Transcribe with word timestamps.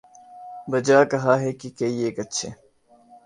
'بجا 0.67 0.99
کہا 1.11 1.33
کہ 1.59 1.69
کئی 1.79 1.95
ایک 2.03 2.17
اچھے 2.23 2.49